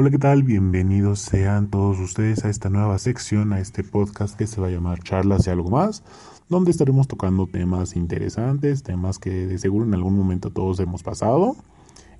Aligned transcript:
Hola, 0.00 0.10
¿qué 0.10 0.18
tal? 0.18 0.44
Bienvenidos 0.44 1.18
sean 1.18 1.70
todos 1.70 1.98
ustedes 1.98 2.44
a 2.44 2.50
esta 2.50 2.70
nueva 2.70 3.00
sección, 3.00 3.52
a 3.52 3.58
este 3.58 3.82
podcast 3.82 4.38
que 4.38 4.46
se 4.46 4.60
va 4.60 4.68
a 4.68 4.70
llamar 4.70 5.02
Charlas 5.02 5.44
y 5.44 5.50
algo 5.50 5.70
más, 5.70 6.04
donde 6.48 6.70
estaremos 6.70 7.08
tocando 7.08 7.48
temas 7.48 7.96
interesantes, 7.96 8.84
temas 8.84 9.18
que 9.18 9.30
de 9.48 9.58
seguro 9.58 9.84
en 9.84 9.94
algún 9.94 10.16
momento 10.16 10.50
todos 10.50 10.78
hemos 10.78 11.02
pasado. 11.02 11.56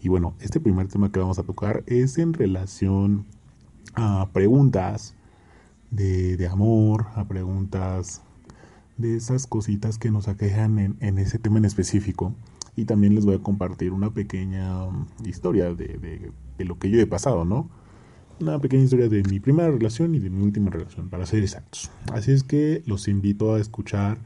Y 0.03 0.09
bueno, 0.09 0.35
este 0.41 0.59
primer 0.59 0.89
tema 0.89 1.13
que 1.13 1.21
vamos 1.21 1.39
a 1.39 1.45
tocar 1.45 1.85
es 1.87 2.19
en 2.19 2.33
relación 2.33 3.27
a 3.95 4.27
preguntas 4.33 5.15
de, 5.93 6.49
amor, 6.51 7.07
a 7.15 7.27
preguntas 7.29 8.23
de 8.97 9.15
esas 9.15 9.47
cositas 9.47 9.99
que 9.99 10.11
nos 10.11 10.27
aquejan 10.27 10.97
en, 10.99 11.19
ese 11.21 11.39
tema 11.39 11.59
en 11.59 11.65
específico. 11.65 12.35
Y 12.79 12.85
también 12.85 13.17
les 13.17 13.25
voy 13.25 13.35
a 13.35 13.39
compartir 13.41 13.91
una 13.91 14.15
pequeña 14.15 14.85
um, 14.85 15.05
historia 15.25 15.75
de, 15.75 16.31
de, 16.57 16.65
lo 16.65 16.79
que 16.79 16.89
yo 16.89 17.01
he 17.01 17.07
pasado, 17.09 17.45
¿no? 17.45 17.69
Una 18.39 18.61
pequeña 18.61 18.85
historia 18.85 19.09
de 19.09 19.25
mi 19.25 19.41
primera 19.41 19.69
relación 19.69 20.15
y 20.15 20.21
de 20.21 20.31
mi 20.31 20.45
última 20.45 20.71
relación, 20.71 21.09
para 21.09 21.27
ser 21.27 21.43
exactos. 21.43 21.91
Así 22.13 22.31
es 22.31 22.45
que 22.45 22.85
los 22.87 23.09
invito 23.09 23.53
a 23.53 23.59
escuchar 23.59 24.19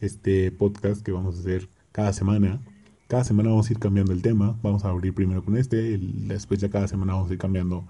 este 0.00 0.52
podcast 0.52 1.00
que 1.00 1.12
vamos 1.12 1.36
a 1.36 1.40
hacer 1.40 1.70
cada 1.92 2.12
semana. 2.12 2.60
Cada 3.08 3.24
semana 3.24 3.48
vamos 3.48 3.70
a 3.70 3.72
ir 3.72 3.78
cambiando 3.78 4.12
el 4.12 4.20
tema. 4.20 4.54
Vamos 4.62 4.84
a 4.84 4.90
abrir 4.90 5.14
primero 5.14 5.42
con 5.42 5.56
este, 5.56 5.96
después 5.98 6.60
ya 6.60 6.68
cada 6.68 6.88
semana 6.88 7.14
vamos 7.14 7.30
a 7.30 7.32
ir 7.32 7.38
cambiando 7.38 7.86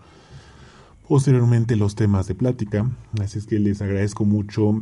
posteriormente 1.08 1.74
los 1.74 1.96
temas 1.96 2.28
de 2.28 2.36
plática. 2.36 2.88
Así 3.20 3.40
es 3.40 3.46
que 3.46 3.58
les 3.58 3.82
agradezco 3.82 4.24
mucho 4.24 4.80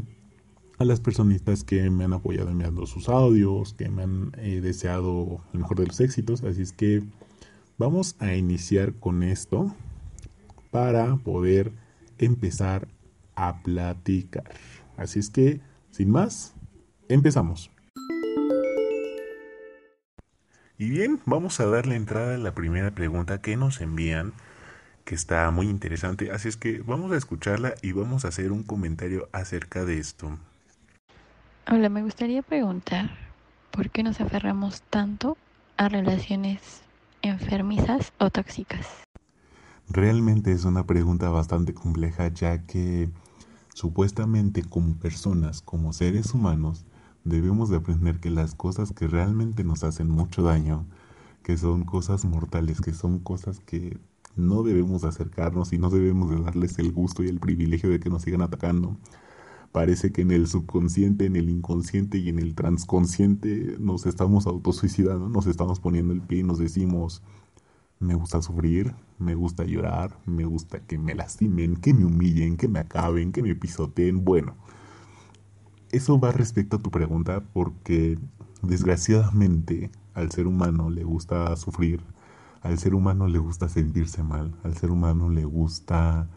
a 0.78 0.84
las 0.84 1.00
personitas 1.00 1.64
que 1.64 1.88
me 1.90 2.04
han 2.04 2.12
apoyado 2.12 2.50
enviando 2.50 2.86
sus 2.86 3.08
audios, 3.08 3.74
que 3.74 3.88
me 3.88 4.02
han 4.02 4.32
eh, 4.38 4.60
deseado 4.60 5.40
el 5.52 5.60
mejor 5.60 5.78
de 5.78 5.86
los 5.86 6.00
éxitos. 6.00 6.42
Así 6.42 6.62
es 6.62 6.72
que 6.72 7.02
vamos 7.78 8.16
a 8.18 8.34
iniciar 8.34 8.94
con 8.94 9.22
esto 9.22 9.74
para 10.70 11.16
poder 11.16 11.72
empezar 12.18 12.88
a 13.34 13.62
platicar. 13.62 14.50
Así 14.96 15.18
es 15.18 15.30
que, 15.30 15.60
sin 15.90 16.10
más, 16.10 16.54
empezamos. 17.08 17.70
Y 20.78 20.90
bien, 20.90 21.20
vamos 21.26 21.60
a 21.60 21.66
darle 21.66 21.94
entrada 21.94 22.34
a 22.34 22.38
la 22.38 22.54
primera 22.54 22.90
pregunta 22.90 23.40
que 23.40 23.56
nos 23.56 23.80
envían, 23.80 24.32
que 25.04 25.14
está 25.14 25.50
muy 25.50 25.68
interesante. 25.68 26.32
Así 26.32 26.48
es 26.48 26.56
que 26.56 26.80
vamos 26.80 27.12
a 27.12 27.16
escucharla 27.16 27.74
y 27.82 27.92
vamos 27.92 28.24
a 28.24 28.28
hacer 28.28 28.50
un 28.50 28.64
comentario 28.64 29.28
acerca 29.32 29.84
de 29.84 29.98
esto. 29.98 30.38
Hola, 31.70 31.88
me 31.88 32.02
gustaría 32.02 32.42
preguntar 32.42 33.10
por 33.70 33.88
qué 33.90 34.02
nos 34.02 34.20
aferramos 34.20 34.82
tanto 34.82 35.36
a 35.76 35.88
relaciones 35.88 36.82
enfermizas 37.22 38.12
o 38.18 38.30
tóxicas. 38.30 39.04
Realmente 39.88 40.50
es 40.50 40.64
una 40.64 40.86
pregunta 40.86 41.30
bastante 41.30 41.72
compleja 41.72 42.26
ya 42.28 42.66
que 42.66 43.10
supuestamente 43.74 44.64
como 44.64 44.96
personas, 44.96 45.62
como 45.62 45.92
seres 45.92 46.34
humanos, 46.34 46.84
debemos 47.22 47.70
de 47.70 47.76
aprender 47.76 48.18
que 48.18 48.30
las 48.30 48.56
cosas 48.56 48.92
que 48.92 49.06
realmente 49.06 49.62
nos 49.62 49.84
hacen 49.84 50.10
mucho 50.10 50.42
daño, 50.42 50.84
que 51.44 51.56
son 51.56 51.84
cosas 51.84 52.24
mortales, 52.24 52.80
que 52.80 52.92
son 52.92 53.20
cosas 53.20 53.60
que 53.60 53.98
no 54.34 54.64
debemos 54.64 55.04
acercarnos 55.04 55.72
y 55.72 55.78
no 55.78 55.90
debemos 55.90 56.28
de 56.28 56.40
darles 56.40 56.80
el 56.80 56.90
gusto 56.90 57.22
y 57.22 57.28
el 57.28 57.38
privilegio 57.38 57.88
de 57.88 58.00
que 58.00 58.10
nos 58.10 58.22
sigan 58.22 58.42
atacando, 58.42 58.96
parece 59.72 60.12
que 60.12 60.22
en 60.22 60.30
el 60.30 60.46
subconsciente, 60.46 61.24
en 61.24 61.36
el 61.36 61.48
inconsciente 61.48 62.18
y 62.18 62.28
en 62.28 62.38
el 62.38 62.54
transconsciente 62.54 63.76
nos 63.80 64.06
estamos 64.06 64.46
autosuicidando, 64.46 65.28
nos 65.28 65.46
estamos 65.46 65.80
poniendo 65.80 66.12
el 66.12 66.20
pie 66.20 66.40
y 66.40 66.42
nos 66.44 66.58
decimos, 66.58 67.22
me 67.98 68.14
gusta 68.14 68.42
sufrir, 68.42 68.94
me 69.18 69.34
gusta 69.34 69.64
llorar, 69.64 70.18
me 70.26 70.44
gusta 70.44 70.80
que 70.80 70.98
me 70.98 71.14
lastimen, 71.14 71.76
que 71.76 71.94
me 71.94 72.04
humillen, 72.04 72.56
que 72.56 72.68
me 72.68 72.80
acaben, 72.80 73.32
que 73.32 73.42
me 73.42 73.54
pisoteen. 73.54 74.24
Bueno, 74.24 74.56
eso 75.90 76.20
va 76.20 76.32
respecto 76.32 76.76
a 76.76 76.80
tu 76.80 76.90
pregunta 76.90 77.42
porque 77.52 78.18
desgraciadamente 78.60 79.90
al 80.14 80.30
ser 80.30 80.46
humano 80.46 80.90
le 80.90 81.04
gusta 81.04 81.56
sufrir, 81.56 82.02
al 82.60 82.78
ser 82.78 82.94
humano 82.94 83.26
le 83.26 83.38
gusta 83.38 83.68
sentirse 83.68 84.22
mal, 84.22 84.54
al 84.64 84.76
ser 84.76 84.90
humano 84.90 85.30
le 85.30 85.44
gusta 85.44 86.28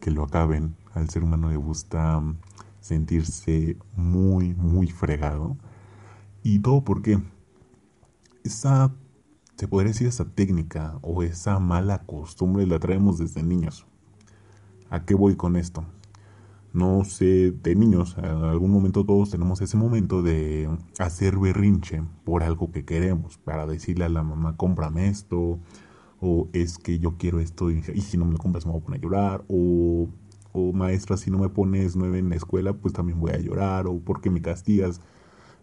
que 0.00 0.10
lo 0.10 0.22
acaben, 0.22 0.76
al 0.94 1.08
ser 1.10 1.24
humano 1.24 1.50
le 1.50 1.56
gusta 1.56 2.22
sentirse 2.84 3.78
muy, 3.96 4.52
muy 4.54 4.88
fregado. 4.88 5.56
Y 6.42 6.58
todo 6.58 6.84
porque 6.84 7.18
esa, 8.44 8.92
se 9.56 9.66
podría 9.66 9.92
decir, 9.92 10.06
esa 10.06 10.26
técnica 10.26 10.98
o 11.00 11.22
esa 11.22 11.58
mala 11.58 12.02
costumbre 12.02 12.66
la 12.66 12.78
traemos 12.78 13.16
desde 13.16 13.42
niños. 13.42 13.86
¿A 14.90 15.06
qué 15.06 15.14
voy 15.14 15.34
con 15.34 15.56
esto? 15.56 15.86
No 16.74 17.04
sé, 17.04 17.52
de 17.52 17.74
niños, 17.74 18.16
en 18.18 18.24
algún 18.26 18.70
momento 18.70 19.06
todos 19.06 19.30
tenemos 19.30 19.62
ese 19.62 19.78
momento 19.78 20.22
de 20.22 20.68
hacer 20.98 21.38
berrinche 21.38 22.02
por 22.24 22.42
algo 22.42 22.70
que 22.70 22.84
queremos, 22.84 23.38
para 23.38 23.64
decirle 23.66 24.04
a 24.04 24.10
la 24.10 24.22
mamá, 24.22 24.58
cómprame 24.58 25.08
esto, 25.08 25.58
o 26.20 26.48
es 26.52 26.76
que 26.76 26.98
yo 26.98 27.16
quiero 27.16 27.40
esto 27.40 27.70
y, 27.70 27.80
si 27.82 28.18
no 28.18 28.26
me 28.26 28.32
lo 28.32 28.38
compras 28.38 28.66
me 28.66 28.72
voy 28.72 28.80
a 28.80 28.84
poner 28.84 29.00
a 29.00 29.02
llorar, 29.02 29.44
o 29.48 30.08
o 30.54 30.72
maestra, 30.72 31.16
si 31.16 31.32
no 31.32 31.38
me 31.38 31.48
pones 31.48 31.96
nueve 31.96 32.20
en 32.20 32.30
la 32.30 32.36
escuela, 32.36 32.72
pues 32.72 32.94
también 32.94 33.18
voy 33.18 33.32
a 33.32 33.38
llorar, 33.38 33.88
o 33.88 33.98
porque 33.98 34.30
me 34.30 34.40
castigas. 34.40 35.00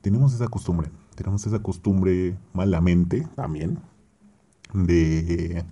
Tenemos 0.02 0.34
esa 0.34 0.50
costumbre, 0.50 0.92
tenemos 1.16 1.48
esa 1.48 1.60
costumbre 1.60 2.38
malamente 2.54 3.26
también 3.36 3.80
de, 4.74 5.64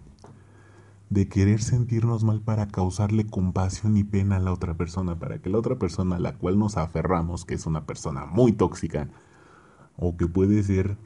de 1.10 1.28
querer 1.28 1.62
sentirnos 1.62 2.24
mal 2.24 2.40
para 2.40 2.70
causarle 2.70 3.28
compasión 3.28 3.98
y 3.98 4.06
pena 4.06 4.38
a 4.38 4.40
la 4.40 4.54
otra 4.54 4.76
persona, 4.78 5.20
para 5.20 5.42
que 5.42 5.50
la 5.50 5.58
otra 5.58 5.78
persona 5.78 6.16
a 6.16 6.20
la 6.20 6.38
cual 6.38 6.58
nos 6.58 6.78
aferramos, 6.78 7.44
que 7.44 7.56
es 7.56 7.66
una 7.66 7.86
persona 7.86 8.26
muy 8.26 8.54
tóxica, 8.54 9.10
o 9.98 10.16
que 10.16 10.28
puede 10.28 10.64
ser 10.64 10.98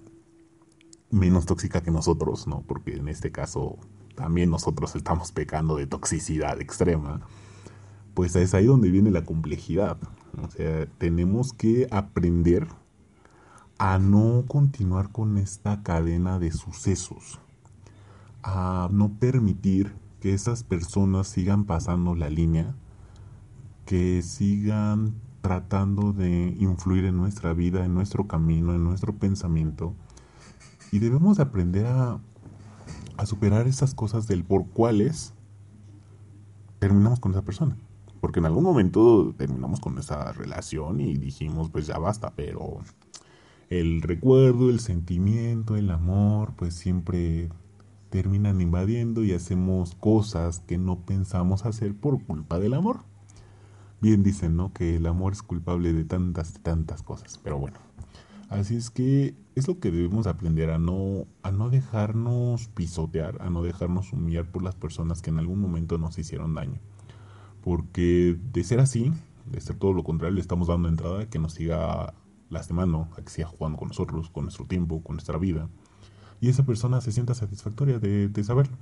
menos 1.09 1.47
tóxica 1.47 1.81
que 1.81 1.89
nosotros, 1.89 2.45
¿no? 2.45 2.61
Porque 2.67 2.93
en 2.93 3.07
este 3.07 3.31
caso 3.31 3.79
también 4.13 4.51
nosotros 4.51 4.95
estamos 4.95 5.31
pecando 5.31 5.77
de 5.77 5.87
toxicidad 5.87 6.61
extrema 6.61 7.21
pues 8.13 8.35
es 8.35 8.53
ahí 8.53 8.65
donde 8.65 8.89
viene 8.89 9.11
la 9.11 9.23
complejidad. 9.23 9.97
O 10.41 10.49
sea, 10.49 10.85
tenemos 10.97 11.53
que 11.53 11.87
aprender 11.91 12.67
a 13.77 13.99
no 13.99 14.45
continuar 14.47 15.11
con 15.11 15.37
esta 15.37 15.83
cadena 15.83 16.39
de 16.39 16.51
sucesos, 16.51 17.39
a 18.43 18.89
no 18.91 19.09
permitir 19.19 19.93
que 20.19 20.33
esas 20.33 20.63
personas 20.63 21.27
sigan 21.27 21.65
pasando 21.65 22.15
la 22.15 22.29
línea, 22.29 22.75
que 23.85 24.21
sigan 24.21 25.15
tratando 25.41 26.13
de 26.13 26.55
influir 26.57 27.03
en 27.03 27.17
nuestra 27.17 27.53
vida, 27.53 27.83
en 27.83 27.93
nuestro 27.93 28.27
camino, 28.27 28.73
en 28.73 28.85
nuestro 28.85 29.13
pensamiento. 29.13 29.93
Y 30.91 30.99
debemos 30.99 31.39
aprender 31.41 31.85
a, 31.85 32.21
superar 33.25 33.67
esas 33.67 33.93
cosas 33.93 34.27
del 34.27 34.43
por 34.43 34.67
cuales 34.67 35.33
terminamos 36.79 37.19
con 37.19 37.31
esa 37.33 37.41
persona. 37.41 37.77
Porque 38.23 38.39
en 38.39 38.45
algún 38.45 38.63
momento 38.63 39.35
terminamos 39.37 39.81
con 39.81 39.97
esa 39.97 40.31
relación 40.31 41.01
y 41.01 41.17
dijimos, 41.17 41.69
pues 41.69 41.87
ya 41.87 41.97
basta, 41.97 42.31
pero 42.37 42.77
el 43.69 44.01
recuerdo, 44.01 44.69
el 44.69 44.79
sentimiento, 44.79 45.75
el 45.75 45.91
amor, 45.91 46.53
pues 46.55 46.73
siempre 46.73 47.49
terminan 48.09 48.61
invadiendo 48.61 49.25
y 49.25 49.33
hacemos 49.33 49.95
cosas 49.95 50.59
que 50.59 50.77
no 50.77 50.99
pensamos 50.99 51.65
hacer 51.65 51.95
por 51.95 52.23
culpa 52.23 52.59
del 52.59 52.75
amor. 52.75 53.01
Bien 53.99 54.23
dicen, 54.23 54.55
¿no? 54.55 54.71
Que 54.71 54.95
el 54.95 55.05
amor 55.05 55.33
es 55.33 55.43
culpable 55.43 55.91
de 55.91 56.05
tantas, 56.05 56.61
tantas 56.63 57.03
cosas. 57.03 57.37
Pero 57.43 57.59
bueno, 57.59 57.79
así 58.47 58.77
es 58.77 58.89
que 58.89 59.35
es 59.55 59.67
lo 59.67 59.81
que 59.81 59.91
debemos 59.91 60.27
aprender 60.27 60.69
a 60.69 60.79
no, 60.79 61.27
a 61.41 61.51
no 61.51 61.69
dejarnos 61.69 62.69
pisotear, 62.69 63.41
a 63.41 63.49
no 63.49 63.63
dejarnos 63.63 64.13
humillar 64.13 64.49
por 64.49 64.63
las 64.63 64.75
personas 64.75 65.21
que 65.21 65.29
en 65.29 65.39
algún 65.39 65.59
momento 65.59 65.97
nos 65.97 66.17
hicieron 66.17 66.53
daño. 66.53 66.79
Porque 67.63 68.37
de 68.51 68.63
ser 68.63 68.79
así, 68.79 69.11
de 69.45 69.61
ser 69.61 69.77
todo 69.77 69.93
lo 69.93 70.03
contrario, 70.03 70.35
le 70.35 70.41
estamos 70.41 70.67
dando 70.67 70.89
entrada 70.89 71.21
a 71.21 71.29
que 71.29 71.39
nos 71.39 71.53
siga 71.53 72.13
lastimando, 72.49 73.07
a 73.17 73.21
que 73.21 73.29
siga 73.29 73.47
jugando 73.47 73.77
con 73.77 73.89
nosotros, 73.89 74.29
con 74.29 74.43
nuestro 74.43 74.65
tiempo, 74.65 75.01
con 75.01 75.15
nuestra 75.15 75.37
vida. 75.37 75.69
Y 76.41 76.49
esa 76.49 76.65
persona 76.65 76.99
se 77.01 77.11
sienta 77.11 77.33
satisfactoria 77.33 77.99
de, 77.99 78.27
de 78.27 78.43
saberlo. 78.43 78.77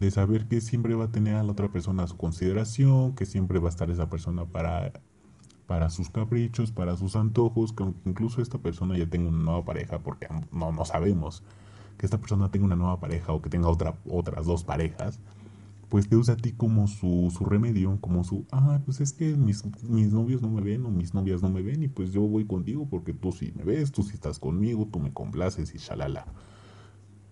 De 0.00 0.10
saber 0.12 0.46
que 0.46 0.60
siempre 0.60 0.94
va 0.94 1.06
a 1.06 1.10
tener 1.10 1.34
a 1.34 1.42
la 1.42 1.52
otra 1.52 1.68
persona 1.72 2.04
a 2.04 2.06
su 2.06 2.16
consideración, 2.16 3.14
que 3.14 3.26
siempre 3.26 3.58
va 3.58 3.66
a 3.66 3.70
estar 3.70 3.90
esa 3.90 4.08
persona 4.08 4.44
para, 4.44 4.92
para 5.66 5.90
sus 5.90 6.08
caprichos, 6.08 6.70
para 6.70 6.96
sus 6.96 7.16
antojos, 7.16 7.72
que 7.72 7.84
incluso 8.04 8.40
esta 8.40 8.58
persona 8.58 8.96
ya 8.96 9.06
tenga 9.06 9.28
una 9.28 9.42
nueva 9.42 9.64
pareja, 9.64 9.98
porque 9.98 10.28
no, 10.52 10.72
no 10.72 10.84
sabemos 10.84 11.42
que 11.98 12.06
esta 12.06 12.18
persona 12.18 12.50
tenga 12.50 12.66
una 12.66 12.76
nueva 12.76 13.00
pareja 13.00 13.32
o 13.32 13.42
que 13.42 13.50
tenga 13.50 13.68
otra, 13.68 13.96
otras 14.08 14.46
dos 14.46 14.62
parejas 14.62 15.18
pues 15.88 16.08
te 16.08 16.16
usa 16.16 16.34
a 16.34 16.36
ti 16.36 16.52
como 16.52 16.86
su, 16.86 17.32
su 17.36 17.44
remedio, 17.44 17.98
como 18.00 18.24
su, 18.24 18.46
ah, 18.52 18.80
pues 18.84 19.00
es 19.00 19.12
que 19.12 19.36
mis, 19.36 19.64
mis 19.84 20.12
novios 20.12 20.42
no 20.42 20.48
me 20.48 20.60
ven 20.60 20.84
o 20.86 20.90
mis 20.90 21.14
novias 21.14 21.42
no 21.42 21.50
me 21.50 21.62
ven 21.62 21.82
y 21.82 21.88
pues 21.88 22.12
yo 22.12 22.22
voy 22.22 22.44
contigo 22.46 22.86
porque 22.88 23.14
tú 23.14 23.32
sí 23.32 23.52
me 23.56 23.64
ves, 23.64 23.92
tú 23.92 24.02
sí 24.02 24.14
estás 24.14 24.38
conmigo, 24.38 24.86
tú 24.86 24.98
me 25.00 25.12
complaces 25.12 25.74
y 25.74 25.78
shalala. 25.78 26.26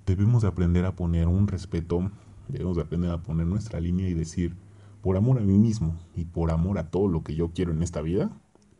Debemos 0.06 0.42
de 0.42 0.48
aprender 0.48 0.84
a 0.84 0.94
poner 0.94 1.28
un 1.28 1.48
respeto 1.48 2.10
Debemos 2.48 2.78
aprender 2.78 3.10
a 3.10 3.22
poner 3.22 3.46
nuestra 3.46 3.80
línea 3.80 4.08
y 4.08 4.14
decir, 4.14 4.56
por 5.02 5.16
amor 5.16 5.38
a 5.38 5.42
mí 5.42 5.58
mismo 5.58 5.98
y 6.14 6.24
por 6.24 6.50
amor 6.50 6.78
a 6.78 6.90
todo 6.90 7.08
lo 7.08 7.22
que 7.22 7.34
yo 7.34 7.50
quiero 7.52 7.72
en 7.72 7.82
esta 7.82 8.00
vida, 8.02 8.30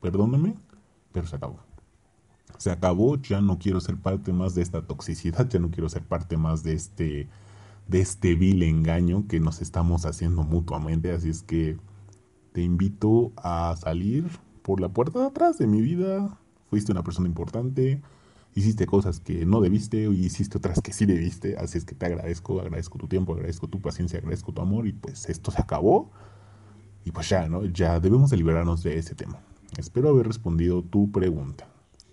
perdóname, 0.00 0.54
pero 1.12 1.26
se 1.26 1.36
acabó. 1.36 1.58
Se 2.58 2.70
acabó, 2.70 3.16
ya 3.16 3.40
no 3.40 3.58
quiero 3.58 3.80
ser 3.80 3.96
parte 3.96 4.32
más 4.32 4.54
de 4.54 4.62
esta 4.62 4.86
toxicidad, 4.86 5.48
ya 5.48 5.58
no 5.58 5.70
quiero 5.70 5.88
ser 5.88 6.04
parte 6.04 6.36
más 6.36 6.62
de 6.62 6.74
este 6.74 7.28
de 7.88 8.00
este 8.00 8.34
vil 8.34 8.62
engaño 8.62 9.26
que 9.28 9.40
nos 9.40 9.62
estamos 9.62 10.06
haciendo 10.06 10.42
mutuamente, 10.42 11.12
así 11.12 11.28
es 11.28 11.42
que 11.42 11.76
te 12.52 12.62
invito 12.62 13.32
a 13.36 13.76
salir 13.76 14.26
por 14.62 14.80
la 14.80 14.88
puerta 14.88 15.20
de 15.20 15.26
atrás 15.26 15.58
de 15.58 15.66
mi 15.66 15.80
vida. 15.80 16.38
Fuiste 16.68 16.90
una 16.90 17.04
persona 17.04 17.28
importante, 17.28 18.02
hiciste 18.54 18.86
cosas 18.86 19.20
que 19.20 19.46
no 19.46 19.60
debiste 19.60 20.04
y 20.04 20.24
hiciste 20.24 20.58
otras 20.58 20.80
que 20.80 20.92
sí 20.92 21.06
debiste, 21.06 21.56
así 21.58 21.78
es 21.78 21.84
que 21.84 21.94
te 21.94 22.06
agradezco, 22.06 22.60
agradezco 22.60 22.98
tu 22.98 23.06
tiempo, 23.06 23.34
agradezco 23.34 23.68
tu 23.68 23.80
paciencia, 23.80 24.18
agradezco 24.18 24.52
tu 24.52 24.62
amor 24.62 24.88
y 24.88 24.92
pues 24.92 25.28
esto 25.28 25.50
se 25.50 25.60
acabó 25.60 26.10
y 27.04 27.12
pues 27.12 27.28
ya, 27.28 27.48
¿no? 27.48 27.64
Ya 27.66 28.00
debemos 28.00 28.30
de 28.30 28.38
liberarnos 28.38 28.82
de 28.82 28.98
ese 28.98 29.14
tema. 29.14 29.38
Espero 29.76 30.08
haber 30.08 30.26
respondido 30.26 30.82
tu 30.82 31.12
pregunta 31.12 31.68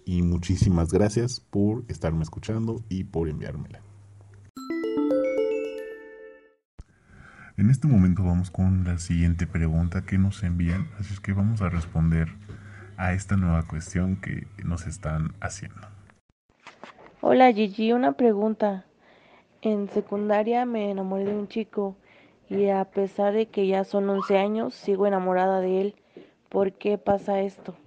y 0.05 0.21
muchísimas 0.21 0.91
gracias 0.91 1.39
por 1.39 1.83
estarme 1.87 2.23
escuchando 2.23 2.83
y 2.89 3.05
por 3.05 3.29
enviármela. 3.29 3.81
En 7.55 7.69
este 7.69 7.87
momento 7.87 8.23
vamos 8.23 8.49
con 8.49 8.83
la 8.83 8.97
siguiente 8.97 9.45
pregunta 9.45 10.03
que 10.03 10.17
nos 10.17 10.41
envían, 10.41 10.87
así 10.99 11.13
es 11.13 11.19
que 11.19 11.33
vamos 11.33 11.61
a 11.61 11.69
responder 11.69 12.29
a 12.97 13.13
esta 13.13 13.37
nueva 13.37 13.61
cuestión 13.67 14.15
que 14.15 14.47
nos 14.63 14.87
están 14.87 15.35
haciendo. 15.39 15.81
Hola 17.21 17.53
Gigi, 17.53 17.93
una 17.93 18.13
pregunta. 18.13 18.85
En 19.61 19.87
secundaria 19.87 20.65
me 20.65 20.89
enamoré 20.89 21.25
de 21.25 21.35
un 21.35 21.47
chico 21.47 21.95
y 22.49 22.69
a 22.69 22.85
pesar 22.85 23.33
de 23.33 23.45
que 23.45 23.67
ya 23.67 23.83
son 23.83 24.09
11 24.09 24.37
años, 24.39 24.73
sigo 24.73 25.05
enamorada 25.05 25.59
de 25.59 25.81
él. 25.81 25.95
¿Por 26.49 26.73
qué 26.73 26.97
pasa 26.97 27.39
esto? 27.41 27.77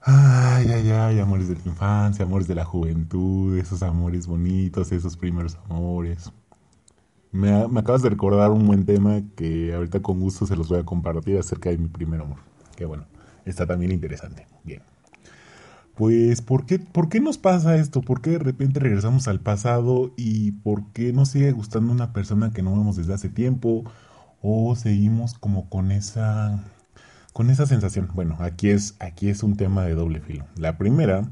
Ay, 0.00 0.66
ay, 0.72 0.90
ay, 0.90 1.20
amores 1.20 1.48
de 1.48 1.54
la 1.54 1.62
infancia, 1.64 2.24
amores 2.24 2.48
de 2.48 2.56
la 2.56 2.64
juventud, 2.64 3.56
esos 3.56 3.84
amores 3.84 4.26
bonitos, 4.26 4.90
esos 4.90 5.16
primeros 5.16 5.56
amores. 5.70 6.32
Me, 7.34 7.50
acabas 7.52 8.00
de 8.02 8.10
recordar 8.10 8.52
un 8.52 8.64
buen 8.64 8.86
tema 8.86 9.20
que 9.34 9.74
ahorita 9.74 10.00
con 10.00 10.20
gusto 10.20 10.46
se 10.46 10.54
los 10.54 10.68
voy 10.68 10.78
a 10.78 10.84
compartir 10.84 11.36
acerca 11.36 11.68
de 11.68 11.78
mi 11.78 11.88
primer 11.88 12.20
amor. 12.20 12.38
Que 12.76 12.84
bueno, 12.84 13.06
está 13.44 13.66
también 13.66 13.90
interesante. 13.90 14.46
Bien. 14.62 14.82
Pues, 15.96 16.42
¿por 16.42 16.64
qué, 16.64 16.78
¿por 16.78 17.08
qué 17.08 17.18
nos 17.18 17.36
pasa 17.36 17.74
esto? 17.74 18.02
¿Por 18.02 18.20
qué 18.20 18.30
de 18.30 18.38
repente 18.38 18.78
regresamos 18.78 19.26
al 19.26 19.40
pasado 19.40 20.12
y 20.16 20.52
por 20.52 20.92
qué 20.92 21.12
nos 21.12 21.30
sigue 21.30 21.50
gustando 21.50 21.92
una 21.92 22.12
persona 22.12 22.52
que 22.52 22.62
no 22.62 22.70
vemos 22.70 22.94
desde 22.94 23.14
hace 23.14 23.28
tiempo? 23.28 23.82
¿O 24.40 24.76
seguimos 24.76 25.34
como 25.34 25.68
con 25.68 25.90
esa, 25.90 26.62
con 27.32 27.50
esa 27.50 27.66
sensación? 27.66 28.10
Bueno, 28.14 28.36
aquí 28.38 28.70
es, 28.70 28.94
aquí 29.00 29.28
es 29.28 29.42
un 29.42 29.56
tema 29.56 29.82
de 29.82 29.96
doble 29.96 30.20
filo. 30.20 30.44
La 30.54 30.78
primera, 30.78 31.28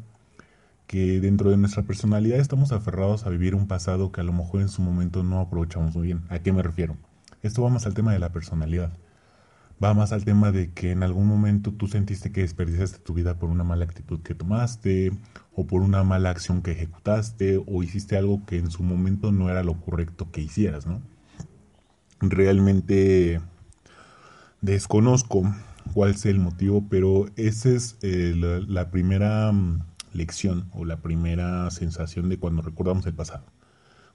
que 0.93 1.21
dentro 1.21 1.49
de 1.49 1.57
nuestra 1.57 1.85
personalidad 1.85 2.39
estamos 2.39 2.71
aferrados 2.71 3.25
a 3.25 3.31
vivir 3.31 3.55
un 3.55 3.67
pasado 3.67 4.13
que 4.13 4.21
a 4.21 4.25
lo 4.25 4.35
mejor 4.35 4.61
en 4.61 4.69
su 4.69 4.83
momento 4.83 5.23
no 5.23 5.41
aprovechamos 5.41 5.97
muy 5.97 6.09
bien. 6.09 6.21
¿A 6.29 6.41
qué 6.41 6.53
me 6.53 6.63
refiero? 6.63 6.99
Esto 7.41 7.63
va 7.63 7.71
más 7.71 7.87
al 7.87 7.95
tema 7.95 8.13
de 8.13 8.19
la 8.19 8.31
personalidad 8.31 8.93
va 9.83 9.95
más 9.95 10.13
al 10.13 10.25
tema 10.25 10.53
de 10.53 10.71
que 10.71 10.93
en 10.93 11.03
algún 11.03 11.27
momento 11.27 11.73
tú 11.73 11.89
sentiste 11.89 12.31
que 12.31 12.43
desperdiciaste 12.43 12.99
tu 12.99 13.15
vida 13.15 13.39
por 13.39 13.51
una 13.51 13.65
mala 13.65 13.85
actitud 13.85 14.21
que 14.21 14.35
tomaste 14.35 15.13
o 15.55 15.67
por 15.67 15.83
una 15.83 16.05
mala 16.05 16.31
acción 16.31 16.63
que 16.63 16.73
ejecutaste 16.73 17.63
o 17.67 17.83
hiciste 17.83 18.17
algo 18.17 18.45
que 18.47 18.59
en 18.59 18.71
su 18.71 18.83
momento 18.83 19.33
no 19.33 19.51
era 19.51 19.65
lo 19.65 19.75
correcto 19.81 20.31
que 20.31 20.41
hicieras, 20.41 20.87
¿no? 20.87 21.01
Realmente 22.21 23.41
desconozco 24.61 25.43
cuál 25.95 26.15
sea 26.17 26.31
el 26.31 26.39
motivo, 26.39 26.87
pero 26.89 27.27
esa 27.37 27.71
es 27.71 27.97
eh, 28.03 28.35
la, 28.37 28.91
primera 28.91 29.51
mm, 29.51 29.83
lección 30.13 30.69
o 30.73 30.85
la 30.85 30.99
primera 30.99 31.71
sensación 31.71 32.29
de 32.29 32.39
cuando 32.39 32.63
recordamos 32.63 33.07
el 33.07 33.15
pasado. 33.15 33.45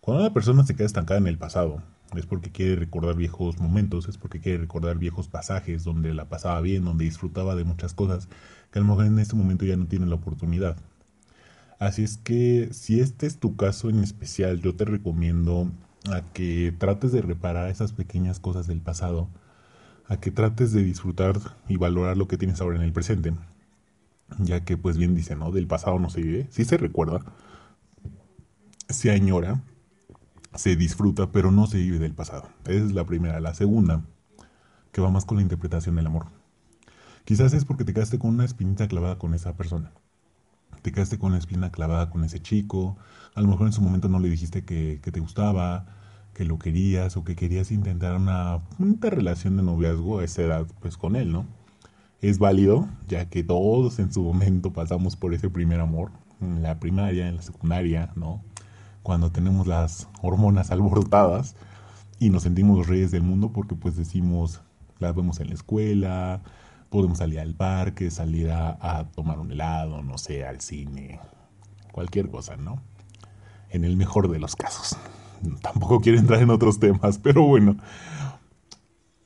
Cuando 0.01 0.23
una 0.23 0.33
persona 0.33 0.63
se 0.63 0.75
queda 0.75 0.85
estancada 0.85 1.19
en 1.19 1.27
el 1.27 1.37
pasado, 1.37 1.81
es 2.15 2.25
porque 2.25 2.51
quiere 2.51 2.75
recordar 2.75 3.15
viejos 3.15 3.59
momentos, 3.59 4.07
es 4.07 4.17
porque 4.17 4.39
quiere 4.39 4.59
recordar 4.59 4.97
viejos 4.97 5.27
pasajes 5.27 5.83
donde 5.83 6.13
la 6.13 6.29
pasaba 6.29 6.61
bien, 6.61 6.85
donde 6.85 7.05
disfrutaba 7.05 7.55
de 7.55 7.65
muchas 7.65 7.93
cosas 7.93 8.29
que 8.71 8.79
a 8.79 8.81
lo 8.81 8.87
mejor 8.87 9.05
en 9.05 9.19
este 9.19 9.35
momento 9.35 9.65
ya 9.65 9.75
no 9.75 9.87
tiene 9.87 10.05
la 10.05 10.15
oportunidad. 10.15 10.77
Así 11.79 12.03
es 12.03 12.17
que 12.17 12.69
si 12.71 12.99
este 12.99 13.27
es 13.27 13.37
tu 13.37 13.55
caso 13.55 13.89
en 13.89 13.99
especial, 13.99 14.61
yo 14.61 14.75
te 14.75 14.85
recomiendo 14.85 15.69
a 16.11 16.21
que 16.21 16.73
trates 16.77 17.11
de 17.11 17.21
reparar 17.21 17.69
esas 17.69 17.91
pequeñas 17.91 18.39
cosas 18.39 18.67
del 18.67 18.79
pasado, 18.79 19.27
a 20.07 20.17
que 20.17 20.31
trates 20.31 20.71
de 20.71 20.83
disfrutar 20.83 21.37
y 21.67 21.77
valorar 21.77 22.17
lo 22.17 22.27
que 22.27 22.37
tienes 22.37 22.61
ahora 22.61 22.77
en 22.77 22.83
el 22.83 22.93
presente, 22.93 23.33
ya 24.39 24.63
que 24.63 24.77
pues 24.77 24.97
bien 24.97 25.15
dice, 25.15 25.35
¿no? 25.35 25.51
Del 25.51 25.67
pasado 25.67 25.99
no 25.99 26.09
se 26.09 26.21
vive, 26.21 26.47
sí 26.49 26.65
se 26.65 26.77
recuerda, 26.77 27.21
se 28.89 29.11
añora, 29.11 29.61
se 30.55 30.75
disfruta, 30.75 31.31
pero 31.31 31.51
no 31.51 31.67
se 31.67 31.77
vive 31.77 31.99
del 31.99 32.13
pasado. 32.13 32.49
Esa 32.65 32.85
es 32.85 32.93
la 32.93 33.05
primera. 33.05 33.39
La 33.39 33.53
segunda, 33.53 34.03
que 34.91 35.01
va 35.01 35.11
más 35.11 35.25
con 35.25 35.37
la 35.37 35.43
interpretación 35.43 35.95
del 35.95 36.07
amor. 36.07 36.27
Quizás 37.25 37.53
es 37.53 37.65
porque 37.65 37.83
te 37.83 37.93
quedaste 37.93 38.19
con 38.19 38.31
una 38.31 38.45
espinita 38.45 38.87
clavada 38.87 39.17
con 39.17 39.33
esa 39.33 39.55
persona. 39.55 39.91
Te 40.81 40.91
quedaste 40.91 41.19
con 41.19 41.33
la 41.33 41.37
espina 41.37 41.71
clavada 41.71 42.09
con 42.09 42.23
ese 42.23 42.39
chico. 42.39 42.97
A 43.35 43.41
lo 43.41 43.47
mejor 43.47 43.67
en 43.67 43.73
su 43.73 43.81
momento 43.81 44.07
no 44.07 44.19
le 44.19 44.29
dijiste 44.29 44.63
que, 44.63 44.99
te 45.03 45.19
gustaba, 45.19 45.85
que 46.33 46.45
lo 46.45 46.57
querías 46.57 47.17
o 47.17 47.23
que 47.23 47.35
querías 47.35 47.71
intentar 47.71 48.15
una, 48.15 48.61
una 48.79 49.09
relación 49.09 49.57
de 49.57 49.63
noviazgo 49.63 50.19
a 50.19 50.23
esa 50.23 50.43
edad, 50.43 50.67
pues 50.79 50.97
con 50.97 51.15
él, 51.15 51.31
¿no? 51.31 51.45
Es 52.21 52.39
válido, 52.39 52.87
ya 53.07 53.29
que 53.29 53.43
todos 53.43 53.99
en 53.99 54.11
su 54.11 54.23
momento 54.23 54.73
pasamos 54.73 55.15
por 55.15 55.33
ese 55.33 55.49
primer 55.49 55.79
amor, 55.79 56.11
en 56.41 56.63
la 56.63 56.79
primaria, 56.79 57.27
en 57.27 57.37
la 57.37 57.41
secundaria, 57.41 58.11
¿no? 58.15 58.41
cuando 59.07 59.31
tenemos 59.31 59.67
las 59.67 60.09
hormonas 60.21 60.69
alborotadas 60.69 61.55
y 62.19 62.29
nos 62.29 62.43
sentimos 62.43 62.87
reyes 62.87 63.09
del 63.09 63.23
mundo 63.23 63.53
porque 63.53 63.73
pues 63.73 63.95
decimos, 63.95 64.59
las 64.99 65.15
vemos 65.15 65.39
en 65.39 65.47
la 65.47 65.53
escuela, 65.53 66.41
podemos 66.89 67.19
salir 67.19 67.39
al 67.39 67.53
parque, 67.53 68.11
salir 68.11 68.51
a, 68.51 69.07
tomar 69.15 69.39
un 69.39 69.49
helado, 69.49 70.03
no 70.03 70.17
sé, 70.17 70.45
al 70.45 70.59
cine, 70.59 71.21
cualquier 71.93 72.29
cosa, 72.29 72.57
¿no? 72.57 72.81
En 73.69 73.85
el 73.85 73.95
mejor 73.95 74.29
de 74.29 74.39
los 74.39 74.57
casos. 74.57 74.97
Tampoco 75.61 76.01
quiero 76.01 76.19
entrar 76.19 76.41
en 76.41 76.49
otros 76.49 76.77
temas, 76.77 77.17
pero 77.23 77.43
bueno, 77.43 77.77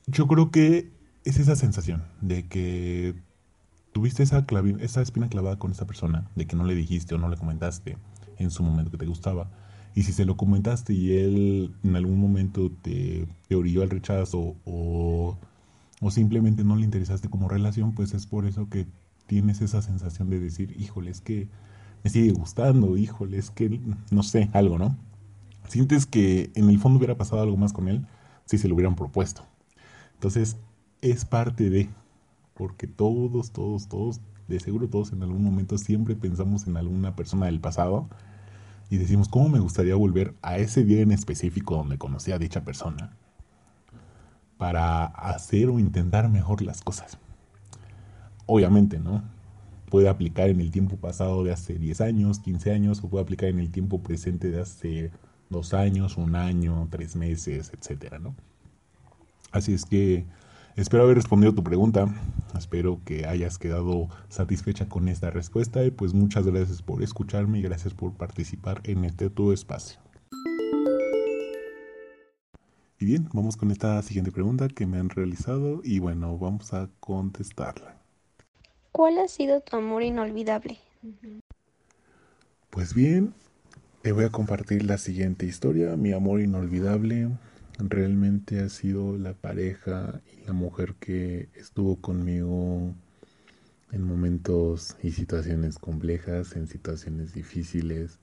yo 0.06 0.28
creo 0.28 0.52
que 0.52 0.92
es 1.24 1.38
esa 1.38 1.56
sensación 1.56 2.02
de 2.20 2.46
que 2.46 3.14
tuviste 3.92 4.22
esa, 4.22 4.44
esa 4.80 5.02
espina 5.02 5.28
clavada 5.28 5.58
con 5.58 5.70
esa 5.70 5.86
persona, 5.86 6.30
de 6.34 6.46
que 6.46 6.56
no 6.56 6.64
le 6.64 6.74
dijiste 6.74 7.14
o 7.14 7.18
no 7.18 7.28
le 7.28 7.36
comentaste 7.36 7.96
en 8.38 8.50
su 8.50 8.62
momento 8.62 8.90
que 8.90 8.98
te 8.98 9.06
gustaba, 9.06 9.50
y 9.94 10.04
si 10.04 10.12
se 10.12 10.24
lo 10.24 10.36
comentaste 10.36 10.94
y 10.94 11.18
él 11.18 11.74
en 11.84 11.96
algún 11.96 12.18
momento 12.18 12.70
te, 12.82 13.28
te 13.48 13.54
orilló 13.54 13.82
al 13.82 13.90
rechazo 13.90 14.56
o, 14.64 15.36
o 16.00 16.10
simplemente 16.10 16.64
no 16.64 16.76
le 16.76 16.84
interesaste 16.84 17.28
como 17.28 17.48
relación, 17.48 17.92
pues 17.94 18.14
es 18.14 18.26
por 18.26 18.46
eso 18.46 18.68
que 18.70 18.86
tienes 19.26 19.60
esa 19.60 19.82
sensación 19.82 20.30
de 20.30 20.40
decir, 20.40 20.74
híjole, 20.78 21.10
es 21.10 21.20
que 21.20 21.48
me 22.02 22.10
sigue 22.10 22.32
gustando, 22.32 22.96
híjole, 22.96 23.36
es 23.38 23.50
que 23.50 23.80
no 24.10 24.22
sé, 24.22 24.48
algo, 24.54 24.78
¿no? 24.78 24.96
Sientes 25.68 26.06
que 26.06 26.50
en 26.54 26.70
el 26.70 26.78
fondo 26.78 26.98
hubiera 26.98 27.16
pasado 27.16 27.42
algo 27.42 27.56
más 27.56 27.72
con 27.72 27.88
él 27.88 28.06
si 28.46 28.58
se 28.58 28.68
lo 28.68 28.74
hubieran 28.74 28.96
propuesto. 28.96 29.42
Entonces, 30.14 30.56
es 31.02 31.24
parte 31.24 31.68
de, 31.68 31.90
porque 32.54 32.86
todos, 32.86 33.52
todos, 33.52 33.88
todos, 33.88 34.20
de 34.48 34.60
seguro 34.60 34.88
todos 34.88 35.12
en 35.12 35.22
algún 35.22 35.42
momento 35.42 35.76
siempre 35.76 36.14
pensamos 36.14 36.66
en 36.66 36.76
alguna 36.76 37.14
persona 37.16 37.46
del 37.46 37.60
pasado 37.60 38.08
y 38.88 38.98
decimos, 38.98 39.28
¿cómo 39.28 39.48
me 39.48 39.58
gustaría 39.58 39.94
volver 39.96 40.34
a 40.42 40.58
ese 40.58 40.84
día 40.84 41.00
en 41.00 41.12
específico 41.12 41.76
donde 41.76 41.98
conocí 41.98 42.30
a 42.30 42.38
dicha 42.38 42.64
persona 42.64 43.16
para 44.58 45.06
hacer 45.06 45.68
o 45.68 45.78
intentar 45.78 46.28
mejor 46.28 46.62
las 46.62 46.82
cosas? 46.82 47.18
Obviamente, 48.46 48.98
¿no? 48.98 49.22
Puede 49.90 50.08
aplicar 50.08 50.50
en 50.50 50.60
el 50.60 50.70
tiempo 50.70 50.96
pasado 50.96 51.42
de 51.42 51.52
hace 51.52 51.74
10 51.74 52.00
años, 52.00 52.38
15 52.38 52.72
años, 52.72 53.02
o 53.02 53.08
puede 53.08 53.22
aplicar 53.24 53.48
en 53.48 53.58
el 53.58 53.70
tiempo 53.70 54.02
presente 54.02 54.50
de 54.50 54.60
hace 54.60 55.10
dos 55.50 55.74
años, 55.74 56.16
un 56.16 56.36
año, 56.36 56.86
tres 56.90 57.16
meses, 57.16 57.72
etcétera, 57.74 58.18
¿no? 58.18 58.34
Así 59.52 59.74
es 59.74 59.84
que 59.84 60.26
Espero 60.74 61.02
haber 61.02 61.16
respondido 61.16 61.54
tu 61.54 61.62
pregunta. 61.62 62.08
Espero 62.56 63.00
que 63.04 63.26
hayas 63.26 63.58
quedado 63.58 64.08
satisfecha 64.30 64.88
con 64.88 65.08
esta 65.08 65.30
respuesta 65.30 65.84
y 65.84 65.90
pues 65.90 66.14
muchas 66.14 66.46
gracias 66.46 66.80
por 66.80 67.02
escucharme 67.02 67.58
y 67.58 67.62
gracias 67.62 67.92
por 67.92 68.14
participar 68.14 68.80
en 68.84 69.04
este 69.04 69.28
tu 69.28 69.52
espacio. 69.52 70.00
Y 72.98 73.04
bien, 73.04 73.28
vamos 73.34 73.56
con 73.56 73.70
esta 73.70 74.00
siguiente 74.00 74.32
pregunta 74.32 74.68
que 74.68 74.86
me 74.86 74.98
han 74.98 75.10
realizado 75.10 75.82
y 75.84 75.98
bueno, 75.98 76.38
vamos 76.38 76.72
a 76.72 76.88
contestarla. 77.00 77.96
¿Cuál 78.92 79.18
ha 79.18 79.28
sido 79.28 79.60
tu 79.60 79.76
amor 79.76 80.02
inolvidable? 80.02 80.78
Pues 82.70 82.94
bien, 82.94 83.34
Te 84.02 84.10
voy 84.10 84.24
a 84.24 84.30
compartir 84.30 84.84
la 84.84 84.98
siguiente 84.98 85.46
historia. 85.46 85.96
Mi 85.96 86.12
amor 86.12 86.40
inolvidable 86.40 87.28
realmente 87.78 88.60
ha 88.60 88.68
sido 88.68 89.18
la 89.18 89.34
pareja 89.34 90.20
y 90.36 90.46
la 90.46 90.52
mujer 90.52 90.94
que 90.96 91.48
estuvo 91.54 92.00
conmigo 92.00 92.94
en 93.92 94.02
momentos 94.02 94.96
y 95.02 95.12
situaciones 95.12 95.78
complejas, 95.78 96.56
en 96.56 96.66
situaciones 96.66 97.34
difíciles. 97.34 98.18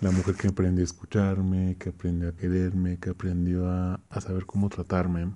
La 0.00 0.10
mujer 0.10 0.34
que 0.34 0.48
aprendió 0.48 0.82
a 0.82 0.84
escucharme, 0.84 1.76
que 1.78 1.90
aprendió 1.90 2.28
a 2.28 2.32
quererme, 2.32 2.98
que 2.98 3.10
aprendió 3.10 3.68
a, 3.68 4.00
saber 4.20 4.46
cómo 4.46 4.68
tratarme, 4.68 5.32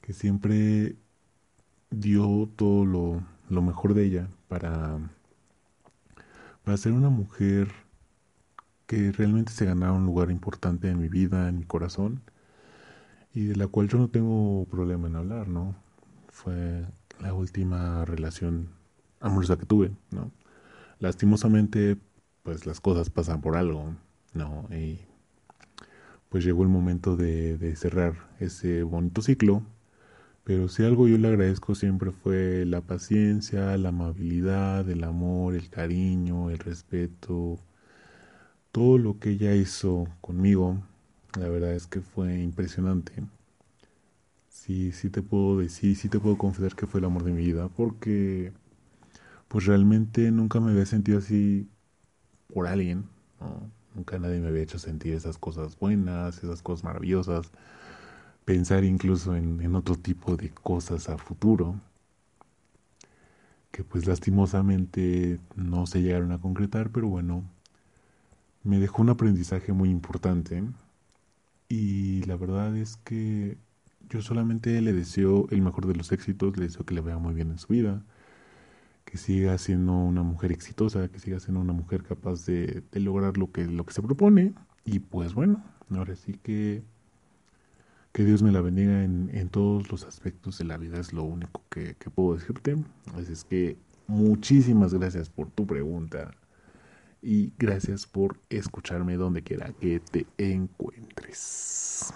que 0.00 0.12
siempre 0.12 0.96
dio 1.90 2.50
todo 2.56 2.84
lo, 2.86 3.22
lo 3.50 3.62
mejor 3.62 3.94
de 3.94 4.04
ella 4.04 4.28
para, 4.48 4.98
para 6.64 6.76
ser 6.78 6.92
una 6.92 7.10
mujer 7.10 7.83
que 8.86 9.12
realmente 9.12 9.52
se 9.52 9.66
ganara 9.66 9.92
un 9.92 10.06
lugar 10.06 10.30
importante 10.30 10.90
en 10.90 11.00
mi 11.00 11.08
vida, 11.08 11.48
en 11.48 11.58
mi 11.58 11.64
corazón, 11.64 12.22
y 13.32 13.44
de 13.46 13.56
la 13.56 13.66
cual 13.66 13.88
yo 13.88 13.98
no 13.98 14.08
tengo 14.08 14.66
problema 14.70 15.08
en 15.08 15.16
hablar, 15.16 15.48
¿no? 15.48 15.74
Fue 16.28 16.86
la 17.20 17.34
última 17.34 18.04
relación 18.04 18.68
amorosa 19.20 19.56
que 19.58 19.66
tuve, 19.66 19.92
¿no? 20.10 20.30
Lastimosamente, 21.00 21.98
pues 22.42 22.66
las 22.66 22.80
cosas 22.80 23.10
pasan 23.10 23.40
por 23.42 23.56
algo, 23.56 23.94
¿no? 24.34 24.68
Y 24.72 25.00
pues 26.28 26.44
llegó 26.44 26.62
el 26.62 26.68
momento 26.68 27.16
de, 27.16 27.56
de 27.58 27.76
cerrar 27.76 28.14
ese 28.40 28.82
bonito 28.82 29.22
ciclo, 29.22 29.62
pero 30.44 30.68
si 30.68 30.84
algo 30.84 31.08
yo 31.08 31.18
le 31.18 31.28
agradezco 31.28 31.74
siempre 31.74 32.12
fue 32.12 32.64
la 32.66 32.82
paciencia, 32.82 33.76
la 33.78 33.90
amabilidad, 33.90 34.88
el 34.90 35.04
amor, 35.04 35.54
el 35.54 35.70
cariño, 35.70 36.50
el 36.50 36.58
respeto, 36.58 37.58
todo 38.74 38.98
lo 38.98 39.18
que 39.20 39.30
ella 39.30 39.54
hizo 39.56 40.06
conmigo, 40.20 40.82
la 41.40 41.48
verdad 41.48 41.72
es 41.74 41.86
que 41.86 42.02
fue 42.02 42.40
impresionante. 42.42 43.14
Sí, 44.48 44.92
sí 44.92 45.10
te 45.10 45.22
puedo 45.22 45.58
decir, 45.58 45.96
sí 45.96 46.08
te 46.08 46.18
puedo 46.20 46.38
confesar 46.38 46.74
que 46.74 46.86
fue 46.86 47.00
el 47.00 47.06
amor 47.06 47.24
de 47.24 47.32
mi 47.32 47.44
vida, 47.44 47.68
porque 47.68 48.52
pues 49.48 49.66
realmente 49.66 50.30
nunca 50.32 50.60
me 50.60 50.72
había 50.72 50.86
sentido 50.86 51.18
así 51.18 51.68
por 52.52 52.66
alguien, 52.68 53.06
Nunca 53.94 54.18
nadie 54.18 54.40
me 54.40 54.48
había 54.48 54.62
hecho 54.62 54.78
sentir 54.78 55.14
esas 55.14 55.38
cosas 55.38 55.78
buenas, 55.78 56.38
esas 56.44 56.62
cosas 56.62 56.84
maravillosas, 56.84 57.52
pensar 58.44 58.84
incluso 58.84 59.36
en, 59.36 59.60
en 59.62 59.74
otro 59.76 59.96
tipo 59.96 60.36
de 60.36 60.50
cosas 60.50 61.08
a 61.08 61.18
futuro, 61.18 61.76
que 63.70 63.84
pues 63.84 64.06
lastimosamente 64.06 65.40
no 65.56 65.86
se 65.86 66.02
llegaron 66.02 66.32
a 66.32 66.38
concretar, 66.40 66.90
pero 66.90 67.08
bueno, 67.08 67.44
me 68.64 68.78
dejó 68.80 69.02
un 69.02 69.10
aprendizaje 69.10 69.72
muy 69.72 69.90
importante 69.90 70.64
y 71.68 72.22
la 72.24 72.36
verdad 72.36 72.76
es 72.76 72.96
que 72.98 73.58
yo 74.08 74.22
solamente 74.22 74.80
le 74.80 74.92
deseo 74.92 75.46
el 75.50 75.62
mejor 75.62 75.86
de 75.86 75.94
los 75.94 76.12
éxitos, 76.12 76.56
le 76.56 76.64
deseo 76.66 76.84
que 76.84 76.94
le 76.94 77.00
vaya 77.00 77.18
muy 77.18 77.34
bien 77.34 77.50
en 77.50 77.58
su 77.58 77.68
vida, 77.68 78.02
que 79.04 79.18
siga 79.18 79.58
siendo 79.58 79.92
una 79.94 80.22
mujer 80.22 80.52
exitosa, 80.52 81.08
que 81.08 81.20
siga 81.20 81.40
siendo 81.40 81.60
una 81.60 81.72
mujer 81.72 82.02
capaz 82.04 82.46
de, 82.46 82.82
lograr 82.92 83.36
lo 83.38 83.52
que, 83.52 83.66
lo 83.66 83.84
que 83.86 83.92
se 83.94 84.02
propone 84.02 84.54
y 84.84 85.00
pues 85.00 85.34
bueno, 85.34 85.62
ahora 85.90 86.16
sí 86.16 86.34
que 86.42 86.82
que 88.12 88.24
Dios 88.24 88.44
me 88.44 88.52
la 88.52 88.60
bendiga 88.60 89.02
en, 89.02 89.28
en 89.34 89.48
todos 89.48 89.90
los 89.90 90.04
aspectos 90.04 90.58
de 90.58 90.64
la 90.64 90.76
vida, 90.76 91.00
es 91.00 91.12
lo 91.12 91.24
único 91.24 91.62
que, 91.68 91.96
que 91.96 92.10
puedo 92.10 92.36
decirte. 92.36 92.76
Así 93.14 93.32
es 93.32 93.42
que 93.42 93.76
muchísimas 94.06 94.94
gracias 94.94 95.28
por 95.30 95.50
tu 95.50 95.66
pregunta 95.66 96.30
y 97.24 97.54
gracias 97.58 98.06
por 98.06 98.38
escucharme 98.50 99.16
donde 99.16 99.42
quiera 99.42 99.72
que 99.80 99.98
te 99.98 100.26
encuentres. 100.36 102.12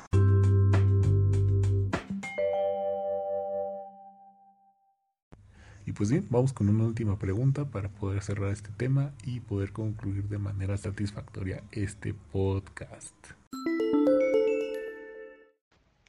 Y 5.86 5.92
pues 5.92 6.10
bien, 6.10 6.26
vamos 6.28 6.52
con 6.52 6.68
una 6.68 6.84
última 6.84 7.18
pregunta 7.18 7.64
para 7.70 7.88
poder 7.88 8.22
cerrar 8.22 8.52
este 8.52 8.68
tema 8.76 9.14
y 9.24 9.40
poder 9.40 9.72
concluir 9.72 10.28
de 10.28 10.36
manera 10.36 10.76
satisfactoria 10.76 11.64
este 11.72 12.12
podcast. 12.12 13.14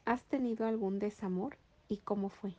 ¿Has 0.04 0.22
tenido 0.24 0.66
algún 0.68 1.00
desamor 1.00 1.56
y 1.88 1.98
cómo 1.98 2.28
fue? 2.30 2.56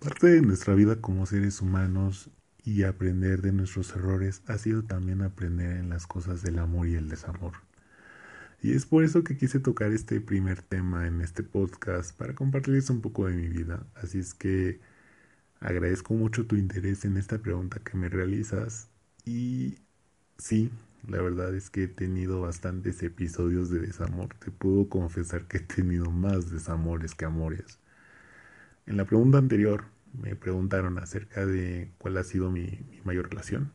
Parte 0.00 0.26
de 0.26 0.42
nuestra 0.42 0.74
vida 0.74 1.00
como 1.00 1.24
seres 1.24 1.62
humanos 1.62 2.30
y 2.68 2.82
aprender 2.82 3.40
de 3.40 3.50
nuestros 3.50 3.96
errores 3.96 4.42
ha 4.46 4.58
sido 4.58 4.82
también 4.82 5.22
aprender 5.22 5.78
en 5.78 5.88
las 5.88 6.06
cosas 6.06 6.42
del 6.42 6.58
amor 6.58 6.86
y 6.86 6.96
el 6.96 7.08
desamor. 7.08 7.54
Y 8.60 8.74
es 8.74 8.84
por 8.84 9.04
eso 9.04 9.24
que 9.24 9.38
quise 9.38 9.58
tocar 9.58 9.90
este 9.92 10.20
primer 10.20 10.60
tema 10.60 11.06
en 11.06 11.22
este 11.22 11.42
podcast 11.42 12.14
para 12.14 12.34
compartirles 12.34 12.90
un 12.90 13.00
poco 13.00 13.26
de 13.26 13.34
mi 13.36 13.48
vida. 13.48 13.86
Así 13.94 14.18
es 14.18 14.34
que 14.34 14.80
agradezco 15.60 16.12
mucho 16.12 16.46
tu 16.46 16.56
interés 16.56 17.06
en 17.06 17.16
esta 17.16 17.38
pregunta 17.38 17.80
que 17.80 17.96
me 17.96 18.10
realizas 18.10 18.90
y 19.24 19.78
sí, 20.36 20.70
la 21.08 21.22
verdad 21.22 21.54
es 21.54 21.70
que 21.70 21.84
he 21.84 21.88
tenido 21.88 22.42
bastantes 22.42 23.02
episodios 23.02 23.70
de 23.70 23.80
desamor. 23.80 24.34
Te 24.40 24.50
puedo 24.50 24.90
confesar 24.90 25.48
que 25.48 25.56
he 25.58 25.60
tenido 25.60 26.10
más 26.10 26.50
desamores 26.50 27.14
que 27.14 27.24
amores. 27.24 27.78
En 28.84 28.98
la 28.98 29.06
pregunta 29.06 29.38
anterior 29.38 29.84
me 30.12 30.36
preguntaron 30.36 30.98
acerca 30.98 31.46
de 31.46 31.92
cuál 31.98 32.16
ha 32.16 32.24
sido 32.24 32.50
mi, 32.50 32.80
mayor 33.04 33.28
relación. 33.30 33.72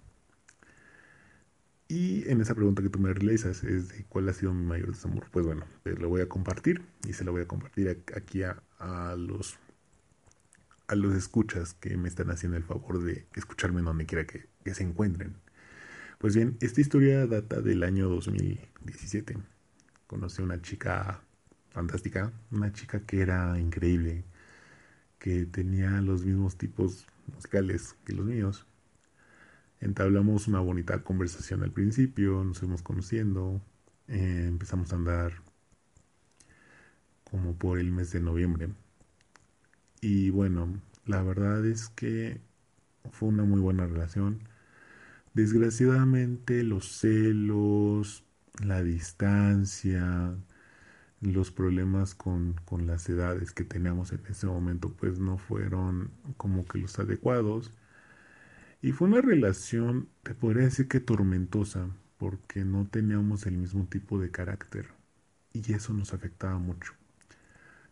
Y 1.87 2.27
en 2.29 2.41
esa 2.41 2.55
pregunta 2.55 2.81
que 2.81 2.89
tú 2.89 2.99
me 2.99 3.13
realizas 3.13 3.63
es 3.63 3.89
de 3.89 4.05
cuál 4.05 4.27
ha 4.29 4.33
sido 4.33 4.53
mi 4.53 4.65
mayor 4.65 4.93
desamor. 4.93 5.27
Pues 5.31 5.45
bueno, 5.45 5.65
lo 5.83 6.09
voy 6.09 6.21
a 6.21 6.29
compartir 6.29 6.83
y 7.07 7.13
se 7.13 7.23
lo 7.23 7.31
voy 7.31 7.41
a 7.43 7.47
compartir 7.47 8.03
aquí 8.15 8.43
a, 8.43 9.15
los 9.17 9.57
a 10.87 10.95
los 10.95 11.15
escuchas 11.15 11.75
que 11.75 11.97
me 11.97 12.09
están 12.09 12.29
haciendo 12.29 12.57
el 12.57 12.63
favor 12.63 13.03
de 13.03 13.25
escucharme 13.35 13.81
donde 13.81 14.05
quiera 14.05 14.25
que 14.25 14.73
se 14.73 14.83
encuentren. 14.83 15.35
Pues 16.23 16.35
bien, 16.37 16.55
esta 16.61 16.79
historia 16.79 17.27
data 17.27 17.59
del 17.59 17.83
año 17.83 18.07
2017. 18.07 19.37
Conocí 20.07 20.41
a 20.41 20.45
una 20.45 20.61
chica 20.61 21.21
fantástica, 21.71 22.31
una 22.49 22.71
chica 22.71 23.01
que 23.01 23.19
era 23.19 23.59
increíble, 23.59 24.23
que 25.23 25.45
tenía 25.45 26.01
los 26.01 26.25
mismos 26.25 26.57
tipos 26.57 27.07
musicales 27.33 27.95
que 28.03 28.11
los 28.11 28.25
míos. 28.25 28.67
Entablamos 29.79 30.49
una 30.49 30.59
bonita 30.59 31.01
conversación 31.01 31.63
al 31.63 31.71
principio, 31.71 32.43
nos 32.43 32.59
fuimos 32.59 32.81
conociendo, 32.81 33.61
eh, 34.09 34.47
empezamos 34.49 34.91
a 34.91 34.97
andar 34.97 35.31
como 37.23 37.57
por 37.57 37.79
el 37.79 37.89
mes 37.89 38.11
de 38.11 38.19
noviembre. 38.19 38.67
Y 40.01 40.29
bueno, 40.29 40.81
la 41.05 41.23
verdad 41.23 41.65
es 41.65 41.87
que 41.87 42.41
fue 43.09 43.29
una 43.29 43.45
muy 43.45 43.61
buena 43.61 43.87
relación. 43.87 44.41
Desgraciadamente 45.33 46.63
los 46.63 46.99
celos, 46.99 48.25
la 48.61 48.83
distancia, 48.83 50.35
los 51.23 51.51
problemas 51.51 52.15
con, 52.15 52.55
con, 52.65 52.87
las 52.87 53.07
edades 53.09 53.51
que 53.51 53.63
teníamos 53.63 54.11
en 54.11 54.21
ese 54.29 54.47
momento 54.47 54.89
pues 54.93 55.19
no 55.19 55.37
fueron 55.37 56.11
como 56.37 56.65
que 56.65 56.77
los 56.79 56.99
adecuados. 56.99 57.71
Y 58.81 58.91
fue 58.91 59.07
una 59.07 59.21
relación 59.21 60.09
te 60.23 60.35
podría 60.35 60.65
decir 60.65 60.87
que 60.87 60.99
tormentosa 60.99 61.87
porque 62.17 62.65
no 62.65 62.87
teníamos 62.87 63.45
el 63.45 63.57
mismo 63.57 63.85
tipo 63.85 64.19
de 64.19 64.31
carácter 64.31 64.87
y 65.53 65.73
eso 65.73 65.93
nos 65.93 66.13
afectaba 66.13 66.57
mucho. 66.57 66.93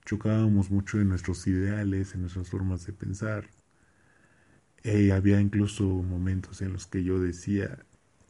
Chocábamos 0.06 0.72
mucho 0.72 1.00
en 1.00 1.10
nuestros 1.10 1.46
ideales 1.48 2.14
en 2.16 2.22
nuestras 2.22 2.50
formas 2.50 2.86
de 2.86 2.94
pensar. 2.94 3.50
Y 4.84 5.12
había 5.12 5.40
incluso 5.40 5.84
momentos 5.86 6.62
en 6.62 6.74
los 6.74 6.88
que 6.88 7.04
yo 7.04 7.20
decía 7.20 7.86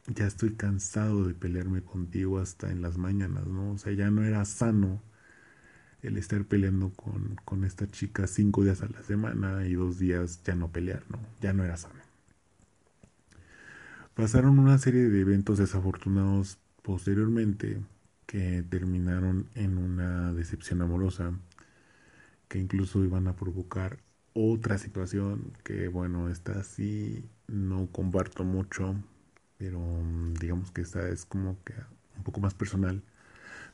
ya 0.06 0.26
estoy 0.26 0.54
cansado 0.54 1.24
de 1.26 1.34
pelearme 1.34 1.82
contigo 1.82 2.38
hasta 2.38 2.70
en 2.70 2.82
las 2.82 2.98
mañanas, 2.98 3.46
¿no? 3.48 3.72
O 3.72 3.78
sea, 3.78 3.92
ya 3.92 4.10
no 4.10 4.24
era 4.24 4.44
sano 4.44 5.02
el 6.02 6.18
estar 6.18 6.44
peleando 6.44 6.90
con, 6.90 7.36
con 7.46 7.64
esta 7.64 7.88
chica 7.90 8.26
cinco 8.26 8.62
días 8.64 8.82
a 8.82 8.88
la 8.88 9.02
semana 9.02 9.66
y 9.66 9.74
dos 9.74 9.98
días 9.98 10.42
ya 10.44 10.54
no 10.54 10.70
pelear, 10.70 11.02
¿no? 11.10 11.18
Ya 11.40 11.52
no 11.54 11.64
era 11.64 11.76
sano. 11.78 12.00
Pasaron 14.14 14.58
una 14.58 14.78
serie 14.78 15.08
de 15.08 15.20
eventos 15.20 15.58
desafortunados 15.58 16.58
posteriormente 16.82 17.80
que 18.26 18.62
terminaron 18.68 19.48
en 19.54 19.78
una 19.78 20.32
decepción 20.32 20.82
amorosa 20.82 21.32
que 22.48 22.58
incluso 22.58 23.04
iban 23.04 23.28
a 23.28 23.36
provocar 23.36 23.98
otra 24.34 24.78
situación 24.78 25.52
que 25.64 25.88
bueno, 25.88 26.28
esta 26.28 26.62
sí 26.64 27.24
no 27.46 27.88
comparto 27.92 28.44
mucho 28.44 28.96
pero 29.62 29.78
mm, 29.78 30.34
digamos 30.40 30.72
que 30.72 30.82
esta 30.82 31.08
es 31.08 31.24
como 31.24 31.62
que 31.62 31.74
un 32.16 32.24
poco 32.24 32.40
más 32.40 32.52
personal. 32.52 33.00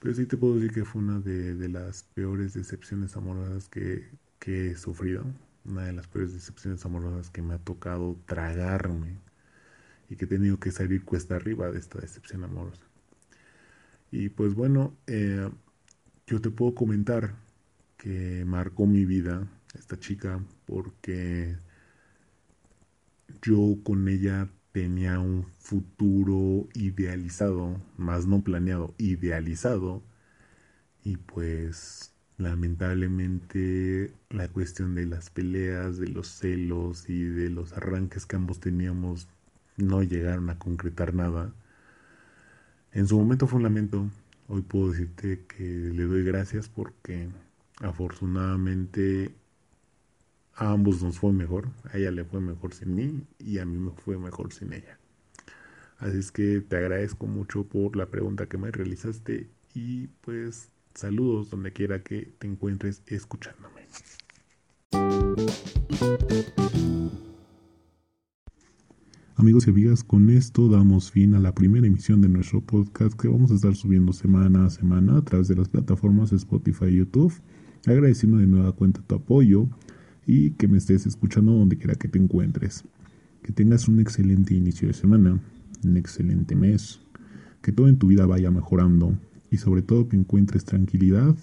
Pero 0.01 0.15
sí 0.15 0.27
te 0.27 0.37
puedo 0.37 0.57
decir 0.57 0.73
que 0.73 0.85
fue 0.85 1.01
una 1.01 1.19
de, 1.19 1.69
las 1.71 2.03
peores 2.15 2.53
decepciones 2.55 3.17
amorosas 3.17 3.69
que, 3.71 4.11
he 4.47 4.77
sufrido, 4.77 5.25
una 5.65 5.85
de 5.85 5.93
las 5.95 6.07
peores 6.07 6.35
decepciones 6.35 6.85
amorosas 6.85 7.31
que 7.31 7.43
me 7.43 7.55
ha 7.55 7.59
tocado 7.59 8.17
tragarme 8.27 9.17
y 10.11 10.17
que 10.17 10.27
he 10.27 10.29
tenido 10.29 10.61
que 10.61 10.73
salir 10.73 11.05
cuesta 11.05 11.37
arriba 11.37 11.71
de 11.71 11.79
esta 11.79 12.01
decepción 12.01 12.45
amorosa. 12.45 12.83
Y 14.11 14.29
pues 14.29 14.55
bueno, 14.55 14.95
eh, 15.07 15.51
yo 16.27 16.41
te 16.41 16.51
puedo 16.51 16.75
comentar 16.75 17.35
que 17.97 18.45
marcó 18.47 18.87
mi 18.87 19.07
vida 19.07 19.49
esta 19.75 19.99
chica 19.99 20.41
porque 20.67 21.57
yo 23.43 23.77
con 23.85 24.09
ella 24.09 24.49
tenía 24.79 25.19
un 25.19 25.45
futuro 25.59 26.69
idealizado, 26.73 27.81
más 27.97 28.27
no 28.27 28.43
planeado, 28.43 28.95
idealizado. 28.97 30.05
Y 31.03 31.17
pues 31.17 32.13
lamentablemente 32.37 34.13
la 34.31 34.47
cuestión 34.47 34.95
de 34.95 35.07
las 35.07 35.31
peleas, 35.31 35.99
de 35.99 36.07
los 36.07 36.29
celos 36.29 37.11
y 37.11 37.25
de 37.25 37.51
los 37.51 37.73
arranques 37.73 38.25
que 38.25 38.37
ambos 38.37 38.61
teníamos 38.61 39.27
no 39.77 40.05
llegaron 40.05 40.49
a 40.49 40.61
concretar 40.61 41.13
nada. 41.13 41.53
En 42.93 43.09
su 43.09 43.19
momento 43.19 43.49
fue 43.49 43.57
un 43.57 43.65
lamento. 43.65 44.09
Hoy 44.47 44.63
puedo 44.63 44.93
decirte 44.93 45.45
que 45.49 45.65
le 45.65 46.05
doy 46.05 46.23
gracias 46.23 46.69
porque 46.69 47.29
afortunadamente 47.81 49.35
a 50.59 50.73
ambos 50.73 51.03
nos 51.03 51.19
fue 51.21 51.33
mejor. 51.33 51.71
A 51.93 51.99
ella 51.99 52.11
le 52.11 52.25
fue 52.25 52.41
mejor 52.41 52.75
sin 52.75 52.95
mí 52.95 53.23
y 53.39 53.59
a 53.59 53.65
mí 53.65 53.79
me 53.79 53.93
fue 53.93 54.19
mejor 54.19 54.53
sin 54.53 54.73
ella. 54.73 54.99
Así 55.99 56.19
es 56.19 56.33
que 56.33 56.61
te 56.61 56.77
agradezco 56.77 57.27
mucho 57.27 57.65
por 57.65 57.97
la 57.97 58.07
pregunta 58.07 58.47
que 58.47 58.59
me 58.59 58.71
realizaste 58.71 59.49
y 59.75 60.09
pues 60.21 60.71
saludos 60.95 61.51
donde 61.51 61.73
quiera 61.73 62.03
que 62.03 62.33
te 62.39 62.49
encuentres 62.49 63.03
escuchándome. 63.07 63.87
Amigos 69.37 69.69
y 69.69 69.71
amigas, 69.71 70.03
con 70.03 70.29
esto 70.31 70.69
damos 70.69 71.13
fin 71.13 71.35
a 71.35 71.39
la 71.39 71.55
primera 71.55 71.87
emisión 71.87 72.21
de 72.21 72.29
nuestro 72.29 72.61
podcast 72.61 73.19
que 73.19 73.29
vamos 73.29 73.53
a 73.53 73.55
estar 73.55 73.77
subiendo 73.77 74.13
semana 74.13 74.67
a 74.67 74.71
semana 74.71 75.19
a 75.19 75.23
través 75.23 75.47
de 75.47 75.55
las 75.55 75.69
plataformas 75.69 76.33
Spotify 76.33 76.87
y 76.87 76.97
YouTube. 76.97 77.33
Agradeciendo 77.87 78.39
de 78.39 78.49
nueva 78.49 78.73
cuenta 78.73 79.01
tu 79.03 79.15
apoyo 79.15 79.69
y 80.29 80.51
que 80.51 80.69
me 80.69 80.77
estés 80.77 81.07
escuchando 81.07 81.53
donde 81.53 81.79
quiera 81.79 81.95
que 81.95 82.07
te 82.07 82.19
encuentres. 82.19 82.85
Que 83.43 83.51
tengas 83.51 83.89
un 83.89 83.99
excelente 83.99 84.55
inicio 84.55 84.87
de 84.87 84.93
semana, 84.93 85.41
un 85.83 85.97
excelente 85.97 86.55
mes, 86.55 87.01
que 87.63 87.73
todo 87.73 87.89
en 87.89 87.99
tu 87.99 88.09
vida 88.09 88.27
vaya 88.27 88.51
mejorando 88.51 89.19
y 89.51 89.57
sobre 89.57 89.81
todo 89.81 90.07
que 90.07 90.17
encuentres 90.17 90.67
tranquilidad, 90.67 91.35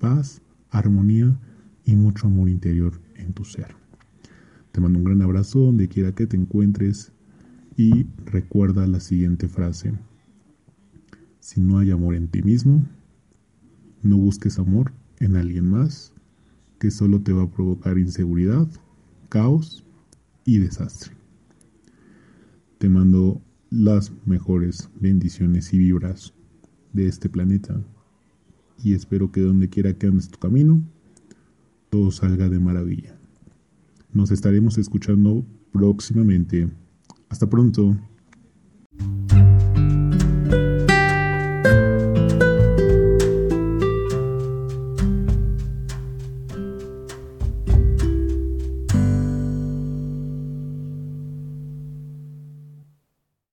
paz, 0.00 0.40
armonía 0.70 1.38
y 1.84 1.94
mucho 1.94 2.26
amor 2.26 2.48
interior 2.48 2.98
en 3.16 3.34
tu 3.34 3.44
ser. 3.44 3.76
Te 4.72 4.80
mando 4.80 4.98
un 4.98 5.04
gran 5.04 5.20
abrazo 5.20 5.58
donde 5.58 5.88
quiera 5.88 6.12
que 6.12 6.26
te 6.26 6.38
encuentres 6.38 7.12
y 7.76 8.06
recuerda 8.24 8.86
la 8.86 9.00
siguiente 9.00 9.46
frase. 9.46 9.92
Si 11.38 11.60
no 11.60 11.78
hay 11.78 11.90
amor 11.90 12.14
en 12.14 12.28
ti 12.28 12.42
mismo, 12.42 12.82
no 14.02 14.16
busques 14.16 14.58
amor 14.58 14.94
en 15.20 15.36
alguien 15.36 15.68
más 15.68 16.11
que 16.82 16.90
solo 16.90 17.20
te 17.20 17.32
va 17.32 17.44
a 17.44 17.48
provocar 17.48 17.96
inseguridad, 17.96 18.66
caos 19.28 19.84
y 20.44 20.58
desastre. 20.58 21.12
Te 22.78 22.88
mando 22.88 23.40
las 23.70 24.10
mejores 24.26 24.90
bendiciones 24.98 25.72
y 25.72 25.78
vibras 25.78 26.34
de 26.92 27.06
este 27.06 27.28
planeta 27.28 27.80
y 28.82 28.94
espero 28.94 29.30
que 29.30 29.42
donde 29.42 29.68
quiera 29.68 29.92
que 29.92 30.08
andes 30.08 30.28
tu 30.28 30.40
camino, 30.40 30.82
todo 31.88 32.10
salga 32.10 32.48
de 32.48 32.58
maravilla. 32.58 33.16
Nos 34.12 34.32
estaremos 34.32 34.76
escuchando 34.76 35.46
próximamente 35.70 36.68
hasta 37.28 37.48
pronto. 37.48 37.96